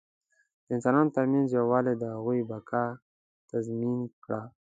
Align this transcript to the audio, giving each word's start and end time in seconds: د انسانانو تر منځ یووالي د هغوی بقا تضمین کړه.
د 0.65 0.67
انسانانو 0.75 1.13
تر 1.17 1.25
منځ 1.31 1.47
یووالي 1.57 1.93
د 1.97 2.03
هغوی 2.15 2.39
بقا 2.51 2.85
تضمین 3.49 3.99
کړه. 4.23 4.41